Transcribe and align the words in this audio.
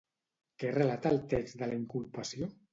Què 0.63 0.71
relata 0.77 1.13
el 1.17 1.21
text 1.35 1.63
de 1.63 1.71
la 1.71 1.79
inculpació? 1.83 2.53